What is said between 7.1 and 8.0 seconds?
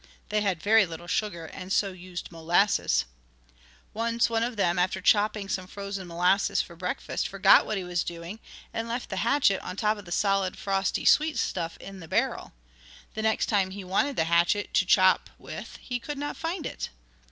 forgot what he